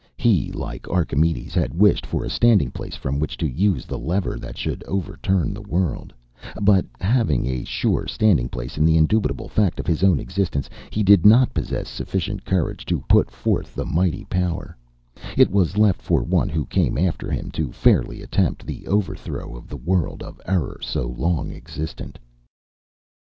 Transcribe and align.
He, 0.17 0.51
like 0.51 0.89
Archimedes, 0.89 1.53
had 1.53 1.75
wished 1.77 2.07
for 2.07 2.25
a 2.25 2.29
standing 2.31 2.71
place 2.71 2.95
from 2.95 3.19
which 3.19 3.37
to 3.37 3.45
use 3.47 3.85
the 3.85 3.99
lever, 3.99 4.39
that 4.39 4.57
should 4.57 4.83
overturn 4.87 5.53
the 5.53 5.61
world; 5.61 6.11
but, 6.59 6.87
having 6.99 7.45
a 7.45 7.63
sure 7.65 8.07
standing 8.07 8.49
place 8.49 8.79
in 8.79 8.83
the 8.83 8.97
indubitable 8.97 9.47
fact 9.47 9.79
of 9.79 9.85
his 9.85 10.01
own 10.01 10.19
existence, 10.19 10.71
he 10.89 11.03
did 11.03 11.23
not 11.23 11.53
possess 11.53 11.87
sufficient 11.87 12.45
courage 12.45 12.83
to 12.87 13.01
put 13.07 13.29
forth 13.29 13.75
the 13.75 13.85
mighty 13.85 14.25
power 14.25 14.75
it 15.37 15.51
was 15.51 15.77
left 15.77 16.01
for 16.01 16.23
one 16.23 16.49
who 16.49 16.65
came 16.65 16.97
after 16.97 17.29
him 17.29 17.51
to 17.51 17.71
fairly 17.71 18.23
attempt 18.23 18.65
the 18.65 18.87
over 18.87 19.13
throw 19.13 19.55
of 19.55 19.67
the 19.67 19.77
world 19.77 20.23
of 20.23 20.41
error 20.47 20.79
so 20.81 21.09
long 21.09 21.51
existent. 21.51 22.17